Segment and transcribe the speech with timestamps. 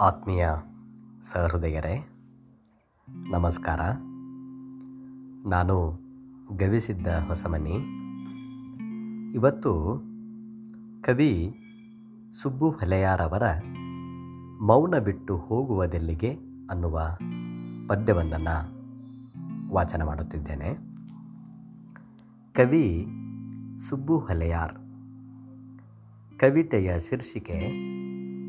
[0.00, 0.48] ಆತ್ಮೀಯ
[1.22, 2.08] ಸಹೃದಯರೇ,
[3.08, 3.80] ನಮಸ್ಕಾರ.
[5.48, 5.98] ನಾನು
[6.56, 7.76] ಗವಿಸಿದ್ದ ಹೊಸಮನಿ.
[9.34, 10.02] ಇವತ್ತು
[11.02, 11.58] ಕವಿ
[12.42, 13.42] ಸುಬ್ಬು ಹೊಲೆಯಾರವರ
[14.60, 16.32] ಮೌನ ಬಿಟ್ಟು ಹೋಗುವುದೆಲ್ಲಿಗೆ
[16.70, 17.00] ಅನ್ನುವ
[17.88, 18.76] ಪದ್ಯವೊಂದನ್ನು
[19.72, 20.78] ವಾಚನ ಮಾಡುತ್ತಿದ್ದೇನೆ.
[22.52, 23.06] ಕವಿ
[23.88, 24.74] ಸುಬ್ಬು ಹೊಲೆಯಾರ್
[26.38, 27.86] ಕವಿತೆಯ ಶೀರ್ಷಿಕೆ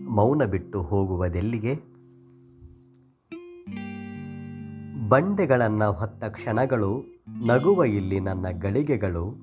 [0.08, 1.76] ಮೌನ ಬಿಟ್ಟು ಹೋಗುವುದೆಲ್ಲಿಗೆ?
[5.10, 7.04] ಬಂಡೆಗಳನ್ನು ಹೊತ್ತ ಕ್ಷಣಗಳು,
[7.46, 9.36] ನಗುವ ಇಲ್ಲಿ ನನ್ನ ಗಳಿಗೆಗಳು,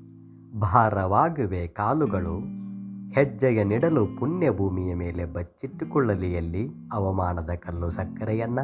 [0.60, 2.38] ಭಾರವಾಗಿವೆ ಕಾಲುಗಳು,
[3.10, 6.68] ಹೆಜ್ಜೆಯ ನೆಡಲು ಪುಣ್ಯಭೂಮಿಯ ಮೇಲೆ ಬಚ್ಚಿಟ್ಟುಕೊಳ್ಳಲಿ ಎಲ್ಲಿ?
[6.92, 8.58] ಅವಮಾನದ ಕಲ್ಲು ಸಕ್ಕರೆಯನ್ನ?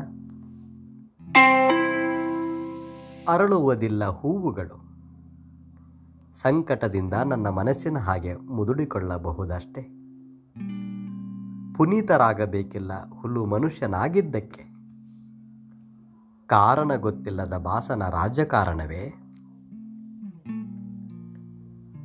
[3.29, 4.91] ಅರಳುವುದಿಲ್ಲ ಹೂವುಗಳು.
[6.43, 10.00] ಸಂಕಟದಿಂದ ನನ್ನ ಮನಸ್ಸಿನ ಹಾಗೆ ಮುದುಡಿಕೊಳ್ಳಬಹುದಷ್ಟೇ.
[11.81, 14.63] ಪುನೀತರಾಗಬೇಕಿಲ್ಲ ಹುಲು ಮನುಷ್ಯನಾಗಿದ್ದಕ್ಕೆ.
[16.47, 19.15] ಕಾರಣ ಗೊತ್ತಿಲ್ಲದ ಬಾಸನ ರಾಜಕಾರಣವೇ?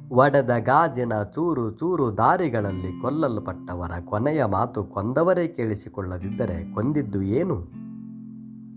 [0.09, 7.67] ಒಡೆದ ಗಾಜಿನ ಚೂರು ಚೂರು ದಾರಿಗಳಲ್ಲಿ ಕೊಲ್ಲಲ್ಪಟ್ಟವರ ಕೊನೆಯ ಮಾತು ಕೊಂದವರೇ ಕೇಳಿಸಿಕೊಳ್ಳದಿದ್ದರೆ ಕೊಂದಿದ್ದು ಏನು?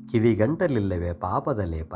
[0.08, 1.94] ಕಿವಿಗಂಟಲಿಲ್ಲವೇ ಪಾಪದ ಲೇಪ?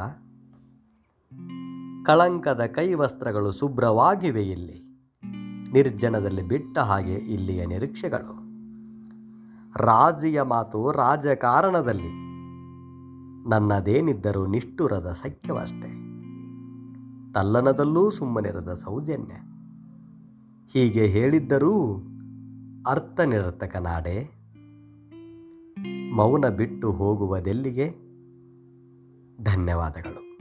[2.06, 4.82] ಕಳಂಕದ ಕೈವಸ್ತ್ರಗಳು ಶುಭ್ರವಾಗಿವೆ ಇಲ್ಲಿ.
[5.72, 8.41] ನಿರ್ಜನದಲ್ಲಿ ಬಿಟ್ಟ ಹಾಗೆ ಇಲ್ಲಿಯ ನಿರೀಕ್ಷೆಗಳು.
[9.76, 12.22] ರಾಜಿಯ ಮಾತು ರಾಜಕಾರಣದಲ್ಲಿ
[13.48, 15.88] ನನ್ನದೇನಿದ್ದರೂ ನಿಷ್ಠುರದ ಸಖ್ಯವಷ್ಟೇ.
[17.32, 19.34] ತಲ್ಲನದಲ್ಲೂ ಸುಮ್ಮನಿರದ ಸೌಜನ್ಯ.
[20.66, 21.96] ಹೀಗೆ ಹೇಳಿದ್ದರೂ
[22.86, 24.42] ಅರ್ಥ ನಿರರ್ಥಕ ನಾಡೆ.
[26.12, 27.90] ಮೌನ ಬಿಟ್ಟು ಹೋಗುವುದೆಲ್ಲಿಗೆ?
[29.44, 30.32] ಧನ್ಯವಾದಗಳು.